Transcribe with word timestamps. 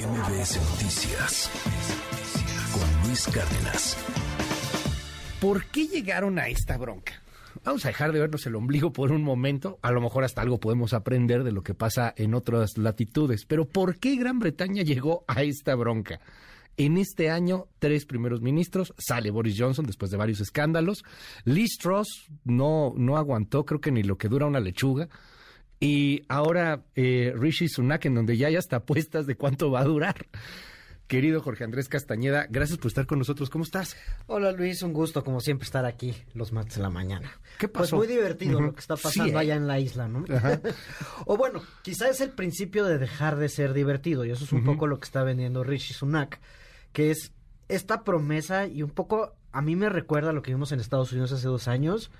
MBS 0.00 0.56
Noticias 0.70 1.50
con 2.72 3.06
Luis 3.06 3.26
Cárdenas. 3.26 3.98
¿Por 5.42 5.66
qué 5.66 5.88
llegaron 5.88 6.38
a 6.38 6.48
esta 6.48 6.78
bronca? 6.78 7.22
Vamos 7.64 7.84
a 7.84 7.88
dejar 7.88 8.12
de 8.12 8.20
vernos 8.20 8.46
el 8.46 8.54
ombligo 8.54 8.94
por 8.94 9.12
un 9.12 9.22
momento. 9.22 9.78
A 9.82 9.92
lo 9.92 10.00
mejor 10.00 10.24
hasta 10.24 10.40
algo 10.40 10.58
podemos 10.58 10.94
aprender 10.94 11.44
de 11.44 11.52
lo 11.52 11.62
que 11.62 11.74
pasa 11.74 12.14
en 12.16 12.32
otras 12.32 12.78
latitudes. 12.78 13.44
Pero 13.44 13.66
¿por 13.66 13.98
qué 13.98 14.16
Gran 14.16 14.38
Bretaña 14.38 14.82
llegó 14.82 15.24
a 15.28 15.42
esta 15.42 15.74
bronca? 15.74 16.20
En 16.78 16.96
este 16.96 17.28
año, 17.28 17.66
tres 17.78 18.06
primeros 18.06 18.40
ministros, 18.40 18.94
sale 18.96 19.30
Boris 19.30 19.56
Johnson 19.58 19.84
después 19.84 20.10
de 20.10 20.16
varios 20.16 20.40
escándalos. 20.40 21.04
Liz 21.44 21.76
Truss 21.78 22.30
no, 22.44 22.94
no 22.96 23.18
aguantó, 23.18 23.66
creo 23.66 23.82
que 23.82 23.92
ni 23.92 24.02
lo 24.02 24.16
que 24.16 24.28
dura 24.28 24.46
una 24.46 24.60
lechuga. 24.60 25.10
Y 25.80 26.24
ahora 26.28 26.82
eh, 26.94 27.32
Rishi 27.34 27.68
Sunak, 27.68 28.04
en 28.04 28.14
donde 28.14 28.36
ya 28.36 28.48
hay 28.48 28.56
hasta 28.56 28.76
apuestas 28.76 29.26
de 29.26 29.34
cuánto 29.34 29.70
va 29.70 29.80
a 29.80 29.84
durar. 29.84 30.26
Querido 31.06 31.40
Jorge 31.40 31.64
Andrés 31.64 31.88
Castañeda, 31.88 32.46
gracias 32.48 32.78
por 32.78 32.88
estar 32.88 33.06
con 33.06 33.18
nosotros. 33.18 33.50
¿Cómo 33.50 33.64
estás? 33.64 33.96
Hola 34.26 34.52
Luis, 34.52 34.82
un 34.82 34.92
gusto 34.92 35.24
como 35.24 35.40
siempre 35.40 35.64
estar 35.64 35.84
aquí 35.84 36.14
los 36.34 36.52
martes 36.52 36.76
de 36.76 36.82
la 36.82 36.90
mañana. 36.90 37.32
¿Qué 37.58 37.66
pasó? 37.66 37.96
Pues 37.96 38.08
muy 38.08 38.14
divertido 38.14 38.60
lo 38.60 38.74
que 38.74 38.80
está 38.80 38.94
pasando 38.94 39.24
Sí, 39.24 39.30
¿eh? 39.34 39.38
allá 39.38 39.56
en 39.56 39.66
la 39.66 39.80
isla, 39.80 40.06
¿no? 40.06 40.24
o 41.26 41.36
bueno, 41.36 41.62
quizá 41.82 42.08
es 42.10 42.20
el 42.20 42.30
principio 42.30 42.84
de 42.84 42.98
dejar 42.98 43.38
de 43.38 43.48
ser 43.48 43.72
divertido 43.72 44.24
y 44.24 44.30
eso 44.30 44.44
es 44.44 44.52
un 44.52 44.62
poco 44.62 44.86
lo 44.86 45.00
que 45.00 45.06
está 45.06 45.24
vendiendo 45.24 45.64
Rishi 45.64 45.94
Sunak, 45.94 46.38
que 46.92 47.10
es 47.10 47.32
esta 47.68 48.04
promesa 48.04 48.66
y 48.66 48.82
un 48.84 48.90
poco 48.90 49.34
a 49.50 49.62
mí 49.62 49.74
me 49.74 49.88
recuerda 49.88 50.32
lo 50.32 50.42
que 50.42 50.52
vimos 50.52 50.70
en 50.72 50.78
Estados 50.78 51.10
Unidos 51.10 51.32
hace 51.32 51.48
dos 51.48 51.66
años. 51.66 52.12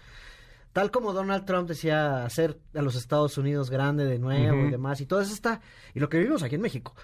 Tal 0.72 0.90
como 0.90 1.12
Donald 1.12 1.44
Trump 1.46 1.68
decía 1.68 2.24
hacer 2.24 2.58
a 2.74 2.82
los 2.82 2.94
Estados 2.94 3.36
Unidos 3.38 3.70
grande 3.70 4.04
de 4.04 4.18
nuevo 4.18 4.66
y 4.66 4.70
demás, 4.70 5.00
y 5.00 5.06
todo 5.06 5.20
eso 5.20 5.32
está, 5.34 5.60
y 5.94 6.00
lo 6.00 6.08
que 6.08 6.18
vivimos 6.18 6.42
aquí 6.42 6.54
en 6.54 6.60
México. 6.60 6.94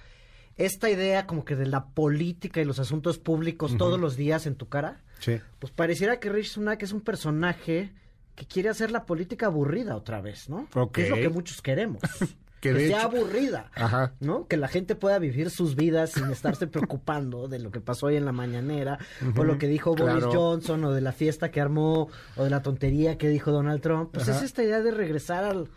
Esta 0.56 0.88
idea 0.88 1.26
como 1.26 1.44
que 1.44 1.56
de 1.56 1.66
la 1.66 1.86
política 1.88 2.60
y 2.60 2.64
los 2.64 2.78
asuntos 2.78 3.18
públicos 3.18 3.76
todos 3.76 3.98
los 4.00 4.16
días 4.16 4.46
en 4.46 4.54
tu 4.54 4.68
cara, 4.68 5.02
Sí. 5.18 5.40
pues 5.58 5.72
pareciera 5.72 6.20
que 6.20 6.30
Rishi 6.30 6.50
Sunak 6.50 6.82
es 6.82 6.92
un 6.92 7.00
personaje 7.00 7.92
que 8.36 8.46
quiere 8.46 8.68
hacer 8.68 8.90
la 8.90 9.04
política 9.04 9.46
aburrida 9.46 9.96
otra 9.96 10.20
vez, 10.20 10.48
¿no? 10.48 10.68
Ok. 10.74 10.92
Que 10.94 11.02
es 11.04 11.10
lo 11.10 11.16
que 11.16 11.28
muchos 11.28 11.60
queremos. 11.62 12.00
Que 12.74 12.88
sea 12.88 12.98
hecho- 12.98 13.06
aburrida, 13.06 13.70
Ajá. 13.74 14.14
¿no? 14.20 14.46
Que 14.46 14.56
la 14.56 14.68
gente 14.68 14.94
pueda 14.94 15.18
vivir 15.18 15.50
sus 15.50 15.76
vidas 15.76 16.10
sin 16.12 16.30
estarse 16.30 16.66
preocupando 16.66 17.48
de 17.48 17.58
lo 17.58 17.70
que 17.70 17.80
pasó 17.80 18.06
hoy 18.06 18.16
en 18.16 18.24
la 18.24 18.32
mañanera, 18.32 18.98
o 19.36 19.44
lo 19.44 19.58
que 19.58 19.68
dijo 19.68 19.94
Boris 19.94 20.24
claro. 20.24 20.32
Johnson, 20.32 20.84
o 20.84 20.92
de 20.92 21.00
la 21.00 21.12
fiesta 21.12 21.50
que 21.50 21.60
armó, 21.60 22.08
o 22.36 22.44
de 22.44 22.50
la 22.50 22.62
tontería 22.62 23.18
que 23.18 23.28
dijo 23.28 23.50
Donald 23.52 23.80
Trump. 23.80 24.10
Pues 24.12 24.28
Ajá. 24.28 24.38
es 24.38 24.44
esta 24.44 24.62
idea 24.62 24.80
de 24.80 24.90
regresar 24.90 25.44
al- 25.44 25.68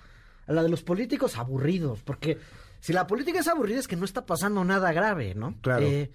a 0.47 0.53
la 0.53 0.63
de 0.63 0.69
los 0.69 0.81
políticos 0.83 1.37
aburridos, 1.37 2.01
porque 2.03 2.37
si 2.79 2.93
la 2.93 3.05
política 3.07 3.39
es 3.39 3.47
aburrida 3.47 3.79
es 3.79 3.87
que 3.87 3.95
no 3.95 4.05
está 4.05 4.25
pasando 4.25 4.63
nada 4.63 4.91
grave, 4.93 5.35
¿no? 5.35 5.55
Claro. 5.61 5.85
Eh, 5.85 6.09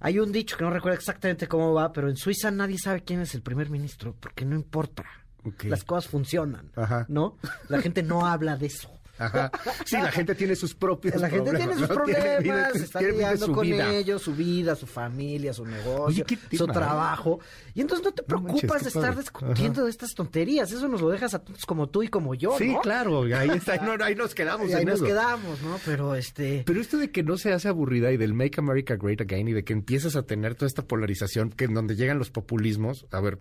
hay 0.00 0.18
un 0.18 0.32
dicho 0.32 0.56
que 0.56 0.64
no 0.64 0.70
recuerdo 0.70 0.98
exactamente 0.98 1.46
cómo 1.46 1.72
va, 1.74 1.92
pero 1.92 2.08
en 2.10 2.16
Suiza 2.16 2.50
nadie 2.50 2.76
sabe 2.76 3.02
quién 3.04 3.20
es 3.20 3.34
el 3.36 3.42
primer 3.42 3.70
ministro, 3.70 4.14
porque 4.18 4.44
no 4.44 4.56
importa. 4.56 5.04
Las 5.64 5.82
cosas 5.84 6.08
funcionan, 6.10 6.70
Ajá. 6.76 7.04
¿no? 7.08 7.36
La 7.68 7.80
gente 7.80 8.02
no 8.04 8.26
habla 8.26 8.56
de 8.56 8.66
eso. 8.66 8.90
Ajá. 9.18 9.50
Sí, 9.84 9.96
la 9.96 10.10
gente 10.10 10.34
tiene 10.34 10.56
sus 10.56 10.74
propios 10.74 11.20
La 11.20 11.28
gente 11.28 11.50
problemas. 11.50 11.76
tiene 11.76 11.86
sus 11.86 11.96
¿no? 11.96 12.04
Tiene 12.04 12.20
problemas, 12.36 12.74
está 12.76 13.00
lidiando 13.02 13.52
con 13.52 13.62
vida. 13.66 13.94
ellos, 13.94 14.22
su 14.22 14.34
vida, 14.34 14.74
su 14.74 14.86
familia, 14.86 15.52
su 15.52 15.64
negocio, 15.66 16.24
Oye, 16.26 16.38
su 16.56 16.66
trabajo. 16.66 17.38
Y 17.74 17.82
entonces 17.82 18.04
no 18.04 18.12
te 18.12 18.24
No 18.26 18.40
manches, 18.40 18.60
preocupas 18.60 18.82
de 18.82 18.88
estar 18.88 19.02
padre. 19.02 19.20
discutiendo 19.20 19.84
de 19.84 19.90
estas 19.90 20.14
tonterías. 20.14 20.72
Eso 20.72 20.88
nos 20.88 21.00
lo 21.00 21.10
dejas 21.10 21.34
a 21.34 21.38
todos 21.40 21.64
como 21.66 21.88
tú 21.88 22.02
y 22.02 22.08
como 22.08 22.34
yo, 22.34 22.56
Sí, 22.58 22.72
¿no? 22.72 22.80
claro, 22.80 23.22
ahí, 23.22 23.50
está, 23.50 23.72
ahí 24.04 24.14
nos 24.14 24.34
quedamos. 24.34 24.68
Y 24.70 24.72
ahí 24.74 24.82
en 24.82 24.88
nos 24.88 24.96
eso. 24.96 25.04
quedamos, 25.04 25.60
¿no? 25.62 25.78
Pero 25.84 26.14
este... 26.14 26.62
Pero 26.66 26.80
esto 26.80 26.96
de 26.98 27.10
que 27.10 27.22
no 27.22 27.36
se 27.36 27.52
hace 27.52 27.68
aburrida 27.68 28.10
y 28.12 28.16
del 28.16 28.34
Make 28.34 28.58
America 28.60 28.96
Great 28.96 29.20
Again 29.20 29.48
y 29.48 29.52
de 29.52 29.62
que 29.64 29.72
empiezas 29.72 30.16
a 30.16 30.22
tener 30.22 30.54
toda 30.54 30.66
esta 30.68 30.82
polarización 30.86 31.50
que 31.50 31.64
en 31.64 31.74
donde 31.74 31.96
llegan 31.96 32.18
los 32.18 32.30
populismos, 32.30 33.06
a 33.10 33.20
ver, 33.20 33.38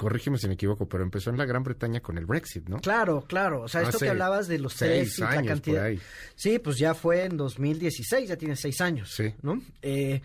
corrígeme 0.00 0.38
si 0.38 0.48
me 0.48 0.54
equivoco, 0.54 0.88
pero 0.88 1.02
empezó 1.02 1.28
en 1.28 1.36
la 1.36 1.44
Gran 1.44 1.62
Bretaña 1.62 2.00
con 2.00 2.16
el 2.16 2.24
Brexit, 2.24 2.66
¿no? 2.70 2.78
Claro, 2.78 3.22
claro. 3.28 3.60
O 3.60 3.68
sea, 3.68 3.82
esto 3.82 3.98
que 3.98 4.08
hablabas 4.08 4.48
de 4.48 4.58
los 4.58 4.72
seis 4.72 5.14
tres 5.14 5.18
y 5.18 5.20
la 5.20 5.42
cantidad. 5.42 5.76
por 5.76 5.86
ahí. 5.88 6.00
Sí, 6.34 6.58
pues 6.58 6.78
ya 6.78 6.94
fue 6.94 7.24
en 7.24 7.36
2016, 7.36 8.30
ya 8.30 8.36
tiene 8.38 8.56
seis 8.56 8.80
años. 8.80 9.12
Sí. 9.14 9.34
¿No? 9.42 9.60
Eh, 9.82 10.22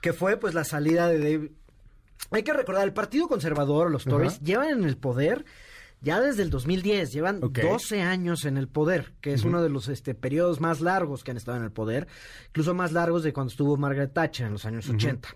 que 0.00 0.12
fue 0.12 0.36
pues 0.36 0.54
la 0.54 0.62
salida 0.62 1.08
de 1.08 1.18
David. 1.18 1.50
Hay 2.30 2.44
que 2.44 2.52
recordar, 2.52 2.84
el 2.84 2.92
Partido 2.92 3.26
Conservador, 3.26 3.90
los 3.90 4.04
Tories, 4.04 4.38
llevan 4.42 4.68
en 4.68 4.84
el 4.84 4.96
poder 4.96 5.44
ya 6.02 6.20
desde 6.20 6.42
el 6.42 6.50
2010, 6.50 7.12
llevan 7.12 7.42
Ok. 7.42 7.58
12 7.60 8.02
años 8.02 8.44
en 8.44 8.56
el 8.58 8.68
poder, 8.68 9.14
que 9.20 9.32
es 9.32 9.44
uno 9.44 9.62
de 9.62 9.68
los 9.70 9.88
este, 9.88 10.14
periodos 10.14 10.60
más 10.60 10.80
largos 10.80 11.24
que 11.24 11.30
han 11.32 11.36
estado 11.36 11.56
en 11.56 11.64
el 11.64 11.72
poder, 11.72 12.06
incluso 12.48 12.74
más 12.74 12.92
largos 12.92 13.22
de 13.22 13.32
cuando 13.32 13.50
estuvo 13.50 13.76
Margaret 13.76 14.12
Thatcher 14.12 14.46
en 14.46 14.52
los 14.52 14.64
años 14.66 14.88
80. 14.88 15.28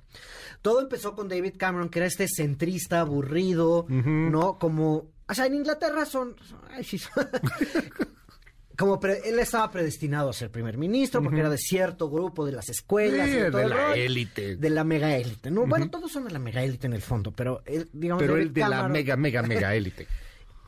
Todo 0.63 0.81
empezó 0.83 1.15
con 1.17 1.29
David 1.29 1.55
Cameron, 1.59 1.89
que 1.89 1.99
era 2.01 2.07
este 2.07 2.29
centrista 2.29 3.01
aburrido, 3.01 3.87
¿no? 3.89 4.59
Como, 4.59 5.11
o 5.29 5.35
sea, 5.35 5.47
en 5.47 5.55
Inglaterra 5.55 6.05
son, 6.05 6.37
ay, 6.71 6.85
sí, 6.85 6.99
son- 6.99 7.13
como 8.79 8.99
pre- 8.99 9.21
él 9.29 9.39
estaba 9.39 9.71
predestinado 9.71 10.31
a 10.31 10.33
ser 10.33 10.51
primer 10.51 10.79
ministro 10.79 11.23
porque 11.23 11.41
era 11.41 11.51
de 11.51 11.59
cierto 11.59 12.09
grupo 12.11 12.47
de 12.47 12.53
las 12.53 12.69
escuelas, 12.71 13.29
Sí, 13.29 13.37
y 13.37 13.51
todo 13.51 13.59
de 13.59 13.69
la 13.69 13.95
élite. 13.95 14.57
de 14.57 14.71
la 14.71 14.85
mega 14.85 15.17
élite. 15.17 15.51
No, 15.51 15.67
bueno, 15.67 15.91
todos 15.91 16.11
son 16.11 16.25
de 16.25 16.31
la 16.31 16.39
mega 16.39 16.63
élite 16.63 16.87
en 16.87 16.95
el 16.95 17.03
fondo, 17.03 17.31
pero 17.33 17.63
él, 17.67 17.89
digamos, 17.93 18.23
Pero 18.23 18.37
el 18.39 18.53
de 18.55 18.61
la 18.61 18.89
mega, 18.89 19.17
mega, 19.17 19.43
mega 19.43 19.75
élite. 19.75 20.07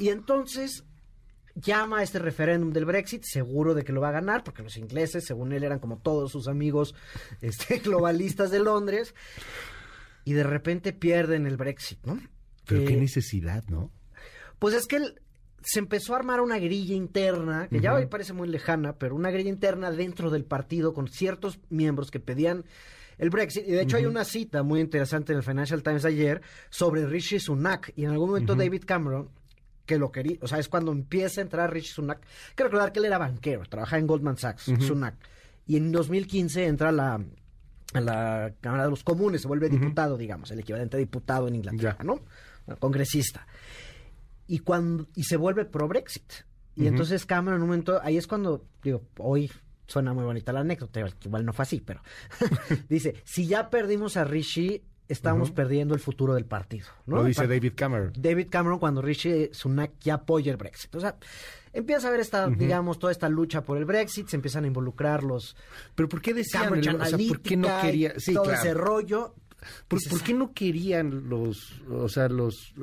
y 0.02 0.08
entonces 0.10 0.84
llama 1.54 1.98
a 1.98 2.02
este 2.02 2.18
referéndum 2.18 2.72
del 2.72 2.84
Brexit, 2.86 3.24
seguro 3.24 3.74
de 3.74 3.84
que 3.84 3.92
lo 3.92 4.00
va 4.00 4.08
a 4.08 4.12
ganar, 4.12 4.42
porque 4.42 4.62
los 4.62 4.76
ingleses, 4.78 5.24
según 5.26 5.52
él, 5.52 5.64
eran 5.64 5.78
como 5.80 5.98
todos 5.98 6.32
sus 6.32 6.48
amigos 6.48 6.94
este, 7.40 7.78
globalistas 7.78 8.50
de 8.50 8.58
Londres, 8.60 9.14
y 10.24 10.32
de 10.32 10.44
repente 10.44 10.92
pierden 10.92 11.46
el 11.46 11.56
Brexit, 11.56 11.98
¿no? 12.06 12.18
Pero 12.66 12.84
qué 12.86 12.94
Eh, 12.94 13.00
necesidad, 13.00 13.64
¿no? 13.68 13.90
pues 14.58 14.74
es 14.74 14.86
que 14.86 14.96
él- 14.96 15.20
se 15.64 15.78
empezó 15.78 16.14
a 16.14 16.16
armar 16.19 16.40
una 16.40 16.58
grilla 16.58 16.94
interna, 16.94 17.69
que 17.69 17.80
ya 17.80 17.94
hoy 17.94 18.06
parece 18.06 18.32
muy 18.32 18.48
lejana, 18.48 18.94
pero 18.98 19.14
una 19.14 19.30
grilla 19.30 19.48
interna 19.50 19.92
dentro 19.92 20.28
del 20.30 20.44
partido 20.44 20.92
con 20.92 21.06
ciertos 21.08 21.60
miembros 21.70 22.10
que 22.10 22.19
pedían 22.19 22.64
el 23.19 23.30
Brexit. 23.30 23.69
Y 23.69 23.70
de 23.72 23.82
hecho 23.82 23.96
hay 23.96 24.06
una 24.06 24.24
cita 24.24 24.64
muy 24.64 24.80
interesante 24.80 25.32
en 25.32 25.38
el 25.38 25.44
Financial 25.44 25.80
Times 25.84 26.04
ayer 26.04 26.40
sobre 26.70 27.06
Rishi 27.06 27.38
Sunak. 27.38 27.92
Y 27.94 28.04
en 28.06 28.10
algún 28.10 28.30
momento 28.30 28.56
David 28.56 28.82
Cameron, 28.84 29.28
que 29.87 29.98
lo 29.98 30.12
quería, 30.12 30.38
o 30.41 30.47
sea, 30.48 30.59
es 30.59 30.69
cuando 30.69 30.93
empieza 30.93 31.41
a 31.41 31.44
entrar 31.44 31.72
Rishi 31.72 31.88
Sunak. 31.93 32.19
Hay 32.22 32.54
que 32.54 32.65
recordar 32.65 32.93
que 32.93 33.00
él 33.00 33.04
era 33.06 33.19
banquero, 33.19 33.62
trabajaba 33.69 33.98
en 33.98 34.06
Goldman 34.06 34.37
Sachs, 34.38 34.65
Sunak. 34.81 35.15
Y 35.66 35.76
en 35.76 35.91
2015 35.93 36.66
entra 36.66 36.88
a 36.91 36.93
la, 36.93 37.20
a 37.94 38.00
la 38.00 38.53
Cámara 38.60 38.84
de 38.84 38.91
los 38.91 39.03
Comunes, 39.04 39.43
se 39.43 39.48
vuelve 39.48 39.69
diputado, 39.69 40.16
digamos, 40.16 40.50
el 40.50 40.60
equivalente 40.60 40.97
a 40.97 41.00
diputado 41.00 41.48
en 41.48 41.56
Inglaterra, 41.56 41.97
Ya. 41.98 42.04
¿no? 42.04 42.20
Congresista 42.78 43.47
y 44.47 44.59
cuando 44.60 45.06
y 45.16 45.25
se 45.25 45.37
vuelve 45.37 45.65
pro 45.65 45.88
Brexit. 45.88 46.32
Y 46.75 46.87
entonces 46.87 47.26
Cameron 47.26 47.56
en 47.59 47.62
un 47.62 47.69
momento, 47.69 48.00
ahí 48.03 48.16
es 48.16 48.26
cuando, 48.26 48.64
digo, 48.82 49.03
hoy 49.19 49.50
suena 49.87 50.14
muy 50.14 50.25
bonita 50.25 50.53
la 50.53 50.60
anécdota, 50.60 51.00
igual- 51.00 51.14
igual 51.25 51.44
no 51.44 51.53
fue 51.53 51.64
así, 51.64 51.81
pero 51.81 52.03
dice, 52.88 53.14
si 53.25 53.47
ya 53.47 53.69
perdimos 53.69 54.16
a 54.16 54.25
Rishi, 54.25 54.82
estamos 55.12 55.50
perdiendo 55.50 55.94
el 55.94 56.00
futuro 56.00 56.34
del 56.34 56.44
partido. 56.44 56.86
¿no? 57.06 57.16
Lo 57.16 57.24
dice 57.24 57.46
David 57.46 57.72
Cameron. 57.76 58.12
David 58.16 58.48
Cameron 58.50 58.78
cuando 58.78 59.02
Rishi 59.02 59.50
Sunak 59.52 59.92
ya 60.00 60.14
apoya 60.14 60.50
el 60.50 60.56
Brexit. 60.56 60.94
O 60.94 61.00
sea, 61.00 61.16
empieza 61.72 62.06
a 62.06 62.08
haber 62.08 62.20
esta, 62.20 62.48
digamos, 62.48 62.98
toda 62.98 63.12
esta 63.12 63.28
lucha 63.28 63.62
por 63.62 63.78
el 63.78 63.84
Brexit, 63.84 64.28
se 64.28 64.36
empiezan 64.36 64.64
a 64.64 64.66
involucrar 64.66 65.22
los 65.22 65.56
Pero 65.94 66.08
¿por 66.08 66.20
qué 66.20 66.34
decían? 66.34 66.72
O 66.72 67.04
sea, 67.04 67.18
¿por 67.18 67.40
qué 67.40 67.56
no 67.56 67.68
quería? 67.80 68.14
Sí, 68.18 68.34
todo 68.34 68.44
claro. 68.44 68.60
ese 68.60 68.74
rollo. 68.74 69.34
¿Por, 69.86 70.00
qué 70.22 70.34
no 70.34 70.52
querían 70.52 71.28
los, 71.28 71.82
o 71.88 72.08
sea, 72.08 72.28
los... 72.28 72.74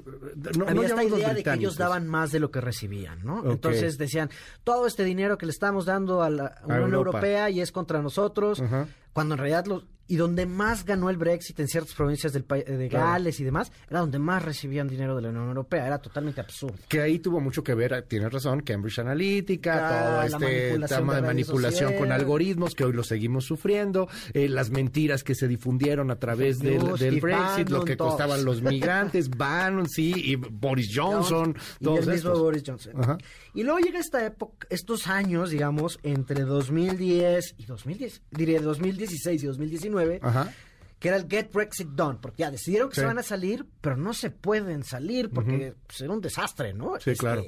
No, 0.57 0.65
Había 0.65 0.73
no 0.73 0.83
esta 0.83 1.03
idea 1.03 1.33
de 1.33 1.43
que 1.43 1.53
ellos 1.53 1.75
daban 1.75 2.07
más 2.07 2.31
de 2.31 2.39
lo 2.39 2.51
que 2.51 2.61
recibían, 2.61 3.19
¿no? 3.23 3.51
Entonces 3.51 3.97
decían, 3.97 4.29
todo 4.63 4.87
este 4.87 5.03
dinero 5.03 5.37
que 5.37 5.45
le 5.45 5.51
estamos 5.51 5.85
dando 5.85 6.23
a 6.23 6.29
la 6.29 6.61
Unión. 6.63 6.93
Europea 6.93 7.49
y 7.49 7.59
es 7.59 7.73
contra 7.73 8.01
nosotros, 8.01 8.61
Ajá. 8.61 8.87
Cuando 9.13 9.35
en 9.35 9.39
realidad 9.39 9.65
los... 9.65 9.85
Y 10.11 10.15
donde 10.15 10.47
más 10.47 10.85
ganó 10.85 11.11
el 11.11 11.17
Brexit 11.17 11.59
en 11.59 11.67
ciertas 11.67 11.93
provincias 11.93 12.33
del 12.33 12.43
país, 12.43 12.65
de 12.65 12.89
Claro. 12.89 13.05
Gales 13.11 13.39
y 13.39 13.43
demás, 13.43 13.71
era 13.91 13.99
donde 13.99 14.17
más 14.17 14.41
recibían 14.43 14.87
dinero 14.87 15.15
de 15.15 15.21
la 15.21 15.29
Unión 15.29 15.49
Europea. 15.49 15.85
Era 15.85 15.99
totalmente 15.99 16.41
absurdo. 16.41 16.77
Que 16.87 17.01
ahí 17.01 17.19
tuvo 17.19 17.39
mucho 17.39 17.63
que 17.63 17.75
ver, 17.75 18.05
tienes 18.07 18.33
razón, 18.33 18.61
Cambridge 18.61 18.97
Analytica, 18.97 20.23
Ah, 20.23 20.27
todo 20.27 20.47
este 20.47 20.79
tema 20.95 21.13
de 21.17 21.21
manipulación 21.21 21.93
con 21.93 22.11
algoritmos 22.11 22.73
que 22.73 22.85
hoy 22.85 22.93
lo 22.93 23.03
seguimos 23.03 23.45
sufriendo, 23.45 24.09
eh, 24.33 24.49
las 24.49 24.71
mentiras 24.71 25.23
que 25.23 25.35
se 25.35 25.47
difundieron 25.47 26.09
a 26.09 26.15
través 26.15 26.57
del, 26.57 26.95
del 26.97 27.17
y 27.17 27.19
Brexit, 27.19 27.69
lo 27.69 27.85
que 27.85 27.95
todos. 27.95 28.13
costaban 28.13 28.43
los 28.43 28.63
migrantes, 28.63 29.29
Bannon, 29.37 29.87
sí, 29.87 30.11
y 30.15 30.35
Boris 30.37 30.89
Johnson, 30.91 31.55
y 31.79 31.83
todos 31.83 32.07
el 32.07 32.13
mismo. 32.13 32.33
Boris 32.33 32.63
Johnson. 32.65 32.93
Ajá. 32.99 33.17
Y 33.53 33.61
luego 33.61 33.77
llega 33.77 33.99
esta 33.99 34.25
época, 34.25 34.65
estos 34.71 35.05
años, 35.05 35.51
digamos, 35.51 35.99
entre 36.01 36.41
2010 36.41 37.55
y 37.59 37.65
2010, 37.65 38.23
diría 38.31 38.59
2016 38.99 39.43
y 39.43 39.47
2019, 39.47 40.19
Ajá. 40.21 40.53
que 40.99 41.07
era 41.07 41.17
el 41.17 41.27
Get 41.29 41.51
Brexit 41.53 41.87
Done, 41.89 42.19
porque 42.21 42.41
ya 42.43 42.51
decidieron 42.51 42.89
que 42.89 42.95
Sí. 42.95 43.01
se 43.01 43.07
van 43.07 43.17
a 43.19 43.23
salir, 43.23 43.65
pero 43.81 43.95
no 43.97 44.13
se 44.13 44.29
pueden 44.31 44.83
salir 44.83 45.29
porque 45.29 45.73
pues, 45.87 46.01
era 46.01 46.11
un 46.13 46.21
desastre, 46.21 46.73
¿no? 46.73 46.99
Sí, 46.99 47.13
claro. 47.15 47.43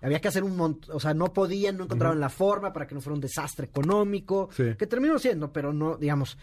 había 0.00 0.20
que 0.20 0.28
hacer 0.28 0.44
un 0.44 0.56
montón, 0.56 0.94
o 0.96 1.00
sea, 1.00 1.12
no 1.14 1.32
podían, 1.32 1.76
no 1.76 1.84
encontraban 1.84 2.20
la 2.20 2.28
forma 2.28 2.72
para 2.72 2.86
que 2.86 2.94
no 2.94 3.00
fuera 3.00 3.14
un 3.14 3.20
desastre 3.20 3.66
económico, 3.66 4.48
Sí. 4.52 4.74
que 4.78 4.86
terminó 4.86 5.18
siendo, 5.18 5.52
pero 5.52 5.72
no, 5.72 5.96
digamos, 5.96 6.38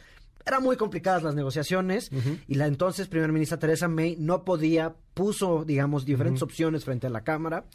eran 0.46 0.62
muy 0.62 0.76
complicadas 0.78 1.24
las 1.24 1.34
negociaciones 1.36 2.12
y 2.48 2.54
la 2.56 2.68
entonces 2.68 3.08
primera 3.08 3.32
ministra 3.34 3.58
Teresa 3.58 3.88
May 3.88 4.16
no 4.20 4.44
podía, 4.46 4.94
puso, 5.16 5.64
digamos, 5.66 6.06
diferentes 6.06 6.44
opciones 6.44 6.84
frente 6.86 7.08
a 7.08 7.10
la 7.10 7.24
Cámara, 7.24 7.66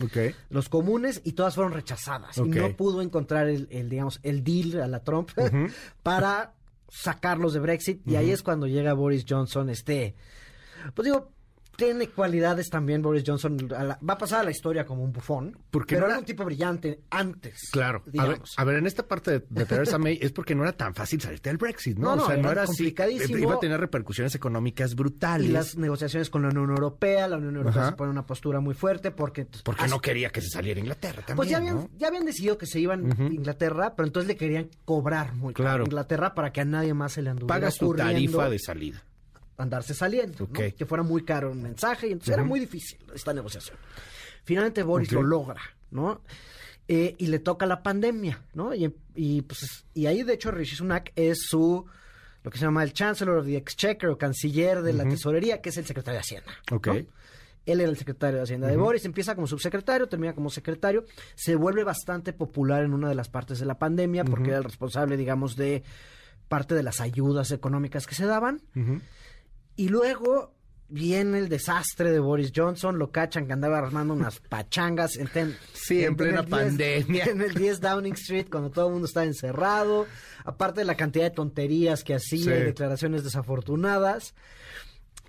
los 0.50 0.68
comunes, 0.68 1.20
y 1.24 1.32
todas 1.32 1.54
fueron 1.56 1.72
rechazadas. 1.72 2.36
Y 2.38 2.42
no 2.42 2.76
pudo 2.76 3.02
encontrar 3.02 3.48
el, 3.48 3.66
el, 3.72 3.88
digamos, 3.88 4.20
el 4.22 4.44
deal 4.44 4.80
a 4.82 4.86
la 4.86 5.02
Trump 5.02 5.30
para 6.04 6.52
sacarlos 6.90 7.54
de 7.54 7.60
Brexit. 7.60 8.06
Y 8.06 8.16
ahí 8.16 8.30
es 8.30 8.42
cuando 8.42 8.66
llega 8.66 8.92
Boris 8.92 9.24
Johnson, 9.26 9.70
este, 9.70 10.14
pues 10.94 11.06
digo, 11.06 11.32
tiene 11.76 12.08
cualidades 12.08 12.68
también 12.68 13.00
Boris 13.02 13.22
Johnson. 13.26 13.56
a 13.76 13.84
la- 13.84 13.98
va 14.06 14.14
a 14.14 14.18
pasar 14.18 14.40
a 14.40 14.44
la 14.44 14.50
historia 14.50 14.84
como 14.84 15.02
un 15.02 15.12
bufón. 15.12 15.56
Porque 15.70 15.94
pero 15.94 16.00
no 16.02 16.06
era 16.06 16.14
era- 16.14 16.20
un 16.20 16.26
tipo 16.26 16.44
brillante 16.44 17.00
antes. 17.10 17.70
Claro. 17.72 18.02
A 18.18 18.26
ver, 18.26 18.40
a 18.56 18.64
ver, 18.64 18.76
en 18.76 18.86
esta 18.86 19.06
parte 19.06 19.30
de, 19.30 19.46
de 19.48 19.64
Theresa 19.64 19.98
May 19.98 20.18
es 20.20 20.32
porque 20.32 20.54
no 20.54 20.62
era 20.62 20.72
tan 20.72 20.94
fácil 20.94 21.20
salirte 21.20 21.48
del 21.50 21.56
Brexit, 21.56 21.96
¿no? 21.98 22.10
No, 22.10 22.16
no, 22.16 22.22
o 22.24 22.26
sea, 22.26 22.36
no 22.36 22.50
era 22.50 22.62
así. 22.62 22.68
complicadísimo. 22.76 23.38
Iba 23.38 23.54
a 23.54 23.60
tener 23.60 23.80
repercusiones 23.80 24.34
económicas 24.34 24.94
brutales. 24.94 25.48
y 25.48 25.52
las 25.52 25.76
negociaciones 25.76 26.28
con 26.30 26.42
la 26.42 26.48
Unión 26.48 26.70
Europea, 26.70 27.28
la 27.28 27.36
Unión 27.38 27.56
Europea 27.56 27.82
Ajá. 27.82 27.90
se 27.92 27.96
pone 27.96 28.10
una 28.10 28.26
postura 28.26 28.60
muy 28.60 28.74
fuerte 28.74 29.10
porque... 29.10 29.44
pues, 29.46 29.62
Porque 29.62 29.86
no 29.88 30.00
quería 30.00 30.30
que 30.30 30.40
se 30.40 30.48
saliera 30.48 30.80
Inglaterra 30.80 31.18
también. 31.22 31.36
Pues 31.36 31.48
ya 31.48 31.56
habían, 31.58 31.76
¿no? 31.76 31.90
ya 31.98 32.08
habían 32.08 32.24
decidido 32.26 32.58
que 32.58 32.66
se 32.66 32.80
iban 32.80 33.10
a 33.12 33.22
Inglaterra, 33.26 33.94
pero 33.96 34.06
entonces 34.06 34.28
le 34.28 34.36
querían 34.36 34.68
cobrar 34.84 35.34
muy 35.34 35.54
Claro. 35.54 35.84
a 35.84 35.86
Inglaterra 35.86 36.34
para 36.34 36.52
que 36.52 36.60
a 36.60 36.64
nadie 36.64 36.94
más 36.94 37.12
se 37.12 37.22
le 37.22 37.30
anduviera 37.30 37.54
Pagas 37.60 37.76
tu 37.78 37.86
ocurriendo 37.86 38.12
tarifa 38.12 38.50
de 38.50 38.58
salida. 38.58 39.02
Andarse 39.62 39.94
saliendo, 39.94 40.48
que 40.48 40.86
fuera 40.86 41.02
muy 41.02 41.24
caro 41.24 41.50
un 41.50 41.62
mensaje, 41.62 42.08
y 42.08 42.12
entonces 42.12 42.34
era 42.34 42.44
muy 42.44 42.60
difícil 42.60 42.98
esta 43.14 43.32
negociación. 43.32 43.76
Finalmente 44.44 44.82
Boris 44.82 45.12
lo 45.12 45.22
logra, 45.22 45.60
¿no? 45.90 46.22
Eh, 46.88 47.14
y 47.18 47.28
le 47.28 47.38
toca 47.38 47.66
la 47.66 47.82
pandemia, 47.82 48.42
¿no? 48.54 48.74
Y, 48.74 48.92
y, 49.14 49.42
pues, 49.42 49.84
y 49.94 50.06
ahí, 50.06 50.24
de 50.24 50.34
hecho, 50.34 50.50
Rishi 50.50 50.74
Sunak 50.74 51.12
es 51.14 51.38
su, 51.48 51.86
lo 52.42 52.50
que 52.50 52.58
se 52.58 52.64
llama 52.64 52.82
el 52.82 52.92
Chancellor 52.92 53.38
of 53.38 53.46
the 53.46 53.56
Exchequer 53.56 54.10
o 54.10 54.18
canciller 54.18 54.82
de 54.82 54.92
la 54.92 55.04
tesorería, 55.04 55.60
que 55.60 55.68
es 55.68 55.76
el 55.76 55.86
secretario 55.86 56.16
de 56.16 56.22
Hacienda. 56.22 56.52
Ok. 56.72 56.86
¿no? 56.88 56.94
Él 57.66 57.80
era 57.80 57.90
el 57.90 57.96
secretario 57.96 58.38
de 58.38 58.42
Hacienda 58.42 58.66
de 58.66 58.76
Boris, 58.76 59.04
empieza 59.04 59.34
como 59.34 59.46
subsecretario, 59.46 60.08
termina 60.08 60.34
como 60.34 60.50
secretario, 60.50 61.04
se 61.34 61.54
vuelve 61.54 61.84
bastante 61.84 62.32
popular 62.32 62.82
en 62.82 62.94
una 62.94 63.08
de 63.08 63.14
las 63.14 63.28
partes 63.28 63.58
de 63.60 63.66
la 63.66 63.78
pandemia 63.78 64.24
porque 64.24 64.48
era 64.48 64.58
el 64.58 64.64
responsable, 64.64 65.16
digamos, 65.16 65.56
de 65.56 65.82
parte 66.48 66.74
de 66.74 66.82
las 66.82 67.00
ayudas 67.00 67.52
económicas 67.52 68.06
que 68.06 68.14
se 68.14 68.26
daban. 68.26 68.62
Y 69.80 69.88
luego 69.88 70.52
viene 70.88 71.38
el 71.38 71.48
desastre 71.48 72.10
de 72.10 72.18
Boris 72.18 72.52
Johnson, 72.54 72.98
lo 72.98 73.10
cachan 73.10 73.46
que 73.46 73.52
andaba 73.52 73.78
armando 73.78 74.12
unas 74.12 74.40
pachangas 74.40 75.16
en, 75.16 75.28
ten- 75.28 75.56
Sí, 75.72 76.04
en 76.04 76.16
plena 76.16 76.40
el 76.40 76.46
10 76.46 76.50
pandemia. 76.50 77.24
En 77.26 77.40
el 77.40 77.54
10 77.54 77.80
Downing 77.80 78.12
Street, 78.14 78.46
cuando 78.50 78.70
todo 78.70 78.86
el 78.88 78.92
mundo 78.92 79.06
estaba 79.06 79.24
encerrado, 79.24 80.06
aparte 80.44 80.80
de 80.80 80.84
la 80.84 80.96
cantidad 80.96 81.24
de 81.24 81.30
tonterías 81.30 82.04
que 82.04 82.14
hacía, 82.14 82.44
Sí. 82.44 82.50
y 82.50 82.64
declaraciones 82.64 83.24
desafortunadas, 83.24 84.34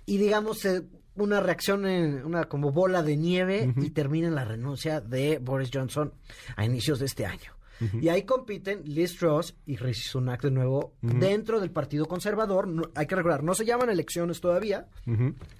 y 0.04 0.18
digamos, 0.18 0.64
eh, 0.64 0.82
una 1.14 1.40
reacción, 1.40 1.86
en, 1.86 2.24
una 2.24 2.44
como 2.44 2.72
bola 2.72 3.02
de 3.02 3.16
nieve, 3.16 3.72
y 3.76 3.90
termina 3.90 4.26
en 4.28 4.34
la 4.34 4.44
renuncia 4.44 5.00
de 5.00 5.38
Boris 5.38 5.70
Johnson 5.72 6.12
a 6.56 6.64
inicios 6.66 6.98
de 6.98 7.06
este 7.06 7.24
año. 7.24 7.52
Y 8.00 8.08
ahí 8.08 8.22
compiten 8.22 8.82
Liz 8.84 9.16
Truss 9.16 9.54
y 9.66 9.76
Rishi 9.76 10.08
Sunak 10.08 10.42
de 10.42 10.50
nuevo 10.50 10.94
dentro 11.00 11.60
del 11.60 11.70
Partido 11.70 12.06
Conservador. 12.06 12.68
No- 12.68 12.90
hay 12.94 13.06
que 13.06 13.14
recordar, 13.16 13.42
no 13.42 13.54
se 13.54 13.64
llaman 13.64 13.90
elecciones 13.90 14.40
todavía. 14.40 14.86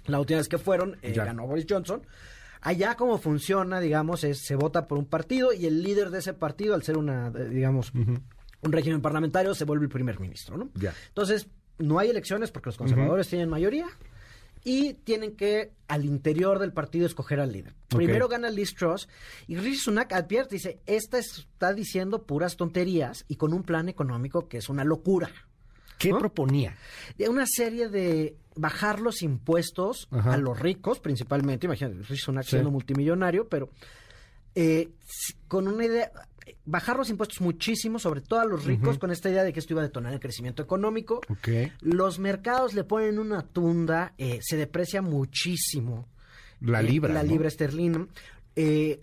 La 0.07 0.19
última 0.19 0.37
vez 0.39 0.47
que 0.49 0.57
fueron, 0.57 0.97
eh, 1.01 1.11
ganó 1.25 1.47
Boris 1.47 1.65
Johnson. 1.69 2.01
Allá 2.61 2.95
como 2.95 3.17
funciona, 3.17 3.79
digamos, 3.81 4.23
es 4.23 4.39
se 4.39 4.55
vota 4.55 4.87
por 4.87 4.97
un 4.97 5.05
partido 5.05 5.51
y 5.51 5.65
el 5.65 5.83
líder 5.83 6.09
de 6.11 6.19
ese 6.19 6.33
partido, 6.33 6.75
al 6.75 6.83
ser 6.83 6.97
una, 6.97 7.27
eh, 7.27 7.49
digamos, 7.49 7.91
un 7.93 8.71
régimen 8.71 9.01
parlamentario, 9.01 9.53
se 9.53 9.65
vuelve 9.65 9.83
el 9.85 9.91
primer 9.91 10.19
ministro, 10.19 10.57
¿no? 10.57 10.69
Ya. 10.75 10.93
Entonces, 11.09 11.47
no 11.79 11.99
hay 11.99 12.09
elecciones 12.09 12.51
porque 12.51 12.69
los 12.69 12.77
conservadores 12.77 13.27
tienen 13.27 13.49
mayoría 13.49 13.87
y 14.63 14.93
tienen 14.93 15.35
que 15.35 15.71
al 15.87 16.05
interior 16.05 16.59
del 16.59 16.71
partido 16.73 17.05
escoger 17.05 17.39
al 17.39 17.51
líder. 17.51 17.73
Primero 17.89 18.27
gana 18.27 18.49
Liz 18.49 18.73
Truss 18.75 19.07
y 19.47 19.57
Rishi 19.57 19.77
Sunak 19.77 20.13
advierte, 20.13 20.55
dice, 20.55 20.79
esta 20.85 21.17
está 21.19 21.73
diciendo 21.73 22.23
puras 22.23 22.55
tonterías 22.55 23.25
y 23.27 23.35
con 23.35 23.53
un 23.53 23.63
plan 23.63 23.89
económico 23.89 24.47
que 24.47 24.57
es 24.57 24.69
una 24.69 24.83
locura. 24.83 25.29
¿Qué 25.99 26.09
¿No? 26.11 26.19
proponía? 26.19 26.75
Una 27.29 27.45
serie 27.45 27.87
de 27.89 28.35
bajar 28.55 28.99
los 28.99 29.21
impuestos 29.21 30.07
Ajá. 30.11 30.33
a 30.33 30.37
los 30.37 30.59
ricos, 30.59 30.99
principalmente, 30.99 31.65
imagínate, 31.67 31.97
Rishi 32.03 32.17
Sunak 32.17 32.43
Sí. 32.45 32.51
siendo 32.51 32.71
multimillonario, 32.71 33.47
pero 33.47 33.69
eh, 34.55 34.91
con 35.47 35.67
una 35.67 35.85
idea, 35.85 36.11
bajar 36.65 36.97
los 36.97 37.09
impuestos 37.09 37.41
muchísimo, 37.41 37.99
sobre 37.99 38.21
todo 38.21 38.39
a 38.39 38.45
los 38.45 38.65
ricos, 38.65 38.97
con 38.99 39.11
esta 39.11 39.29
idea 39.29 39.43
de 39.43 39.53
que 39.53 39.59
esto 39.59 39.73
iba 39.73 39.81
a 39.81 39.85
detonar 39.85 40.13
el 40.13 40.19
crecimiento 40.19 40.61
económico. 40.63 41.21
Los 41.81 42.19
mercados 42.19 42.73
le 42.73 42.83
ponen 42.83 43.19
una 43.19 43.41
tunda, 43.43 44.13
eh, 44.17 44.39
se 44.41 44.57
deprecia 44.57 45.01
muchísimo. 45.01 46.07
La 46.61 46.81
eh, 46.81 46.83
libra. 46.83 47.13
La 47.13 47.23
¿no? 47.23 47.29
libra 47.29 47.47
esterlina. 47.47 48.07
eh, 48.55 48.99